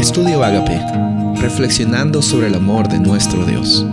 [0.00, 0.80] Estudio Agape,
[1.42, 3.84] reflexionando sobre el amor de nuestro Dios.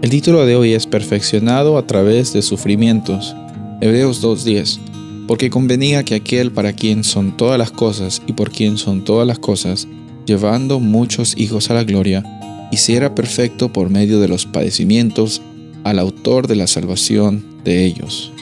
[0.00, 3.36] El título de hoy es Perfeccionado a través de sufrimientos.
[3.82, 5.26] Hebreos 2.10.
[5.28, 9.26] Porque convenía que aquel para quien son todas las cosas y por quien son todas
[9.26, 9.86] las cosas,
[10.24, 12.24] llevando muchos hijos a la gloria,
[12.72, 15.42] hiciera perfecto por medio de los padecimientos
[15.84, 18.32] al autor de la salvación de ellos.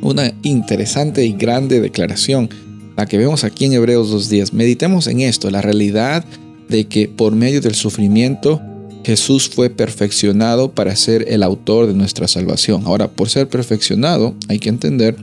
[0.00, 2.50] Una interesante y grande declaración
[3.06, 4.52] que vemos aquí en Hebreos 2.10.
[4.52, 6.24] Meditemos en esto, la realidad
[6.68, 8.60] de que por medio del sufrimiento
[9.04, 12.84] Jesús fue perfeccionado para ser el autor de nuestra salvación.
[12.86, 15.16] Ahora, por ser perfeccionado, hay que entender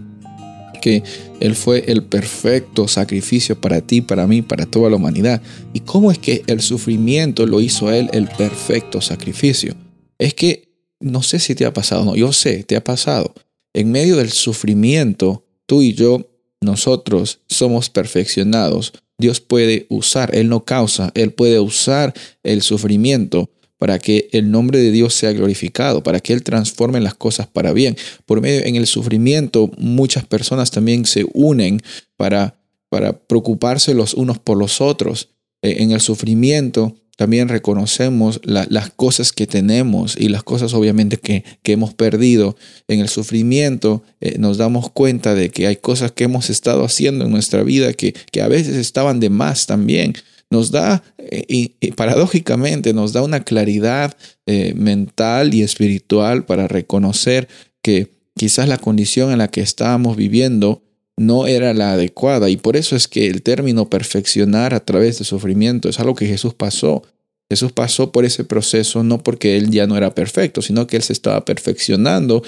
[0.82, 1.04] que
[1.40, 5.42] Él fue el perfecto sacrificio para ti, para mí, para toda la humanidad.
[5.74, 9.76] ¿Y cómo es que el sufrimiento lo hizo Él el perfecto sacrificio?
[10.18, 13.34] Es que, no sé si te ha pasado, no, yo sé, te ha pasado.
[13.74, 16.26] En medio del sufrimiento, tú y yo
[16.62, 23.98] nosotros somos perfeccionados, Dios puede usar, Él no causa, Él puede usar el sufrimiento para
[23.98, 27.98] que el nombre de Dios sea glorificado, para que Él transforme las cosas para bien.
[28.26, 31.82] Por medio en el sufrimiento, muchas personas también se unen
[32.18, 32.58] para,
[32.90, 35.30] para preocuparse los unos por los otros.
[35.62, 41.44] Eh, en el sufrimiento, también reconocemos las cosas que tenemos y las cosas obviamente que,
[41.66, 42.56] hemos perdido.
[42.88, 47.26] En el sufrimiento eh, nos damos cuenta de que hay cosas que hemos estado haciendo
[47.26, 50.14] en nuestra vida que, que a veces estaban de más también.
[50.50, 57.50] Nos da, eh, y, paradójicamente, nos da una claridad eh, mental y espiritual para reconocer
[57.82, 60.84] que quizás la condición en la que estábamos viviendo
[61.20, 65.26] no era la adecuada y por eso es que el término perfeccionar a través de
[65.26, 67.04] sufrimiento es algo que Jesús pasó.
[67.50, 71.04] Jesús pasó por ese proceso no porque él ya no era perfecto, sino que él
[71.04, 72.42] se estaba perfeccionando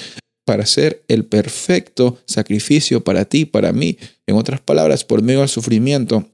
[0.46, 3.98] para ser el perfecto sacrificio para ti, para mí.
[4.26, 6.30] En otras palabras, por medio del sufrimiento,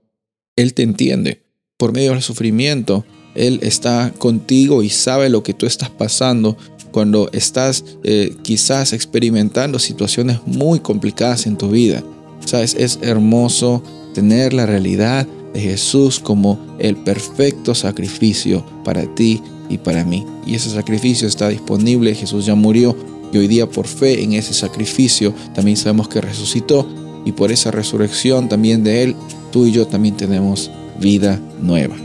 [0.55, 1.41] Él te entiende.
[1.75, 3.03] Por medio del sufrimiento,
[3.35, 6.55] Él está contigo y sabe lo que tú estás pasando
[6.91, 12.03] cuando estás eh, quizás experimentando situaciones muy complicadas en tu vida.
[12.47, 12.75] ¿Sabes?
[12.79, 20.05] Es hermoso tener la realidad de Jesús como el perfecto sacrificio para ti y para
[20.05, 20.25] mí.
[20.45, 22.95] Y ese sacrificio está disponible, Jesús ya murió
[23.33, 26.87] y hoy día por fe en ese sacrificio también sabemos que resucitó
[27.25, 29.15] y por esa resurrección también de Él,
[29.51, 30.71] tú y yo también tenemos
[31.01, 31.97] vida nueva.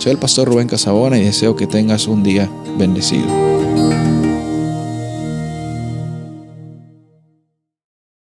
[0.00, 3.57] Soy el pastor Rubén Casabona y deseo que tengas un día bendecido.